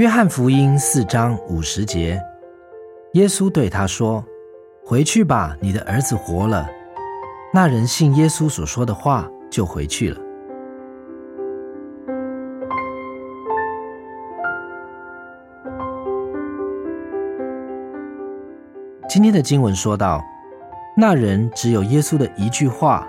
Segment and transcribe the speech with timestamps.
[0.00, 2.18] 约翰福音四章五十节，
[3.12, 4.24] 耶稣对他说
[4.82, 6.66] ：“回去吧，你的儿子活了。”
[7.52, 10.18] 那人信耶稣所说的话，就回去了。
[19.06, 20.24] 今天的经文说到，
[20.96, 23.06] 那人只有耶稣的一句话，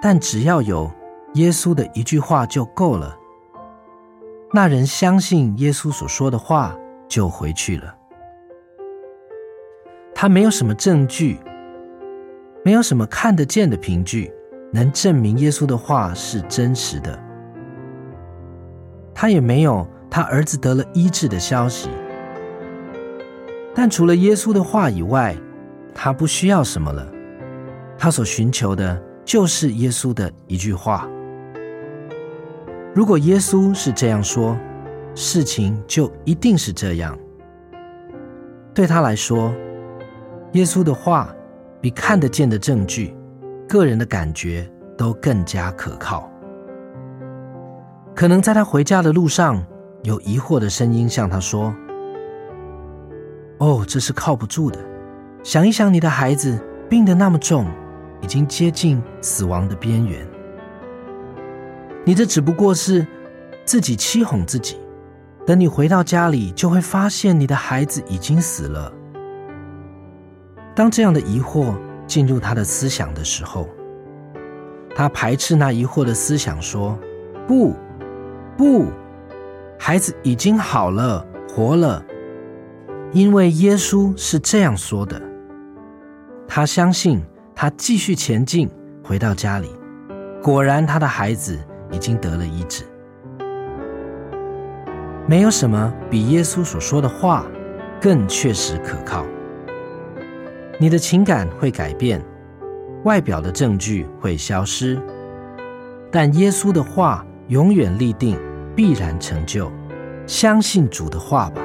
[0.00, 0.90] 但只要有
[1.34, 3.14] 耶稣的一句话就够了。
[4.52, 6.76] 那人相信耶稣所说的话，
[7.08, 7.94] 就回去了。
[10.14, 11.38] 他没有什么证据，
[12.64, 14.32] 没有什么看得见的凭据，
[14.72, 17.18] 能证明耶稣的话是真实的。
[19.14, 21.90] 他也没有他儿子得了医治的消息。
[23.74, 25.36] 但除了耶稣的话以外，
[25.94, 27.06] 他不需要什么了。
[27.98, 31.06] 他所寻求的就是耶稣的一句话。
[32.96, 34.56] 如果耶稣是这样说，
[35.14, 37.14] 事情就一定是这样。
[38.72, 39.54] 对他来说，
[40.52, 41.28] 耶稣的话
[41.78, 43.14] 比看得见的证据、
[43.68, 44.66] 个人的感觉
[44.96, 46.32] 都更加可靠。
[48.14, 49.62] 可能在他回家的路上，
[50.02, 51.74] 有疑惑的声音向他说。
[53.58, 54.78] 哦，这是靠不住的。
[55.42, 57.66] 想一想，你的孩子病得那么重，
[58.22, 60.26] 已经接近死亡的边缘。
[62.06, 63.04] 你这只不过是
[63.64, 64.78] 自己欺哄自己。
[65.44, 68.92] 等你回到家里，就会发现你的孩子已经死了。
[70.72, 71.74] 当这样的疑惑
[72.06, 73.68] 进入他的思想的时候，
[74.94, 76.96] 他排斥那疑惑的思想，说
[77.46, 77.74] ：“不，
[78.56, 78.86] 不，
[79.78, 82.00] 孩子已经好了，活了。”
[83.12, 85.20] 因为耶稣是这样说的，
[86.46, 87.20] 他相信，
[87.54, 88.68] 他继续前进，
[89.02, 89.70] 回到家里，
[90.42, 91.58] 果然他的孩子
[91.90, 92.84] 已经得了医治。
[95.26, 97.44] 没有什么比耶稣所说的话
[98.00, 99.24] 更确实可靠。
[100.78, 102.22] 你的情感会改变，
[103.04, 105.00] 外表的证据会消失，
[106.10, 108.38] 但耶稣的话永远立定，
[108.74, 109.70] 必然成就。
[110.26, 111.62] 相信主的话吧。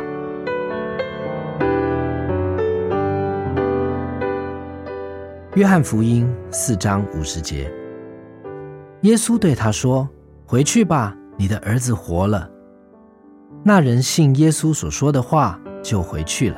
[5.55, 7.69] 约翰福音四章五十节，
[9.01, 10.07] 耶稣对他说
[10.51, 12.49] ：“回去吧，你的儿子活了。”
[13.63, 16.57] 那人信耶稣所说的话，就回去了。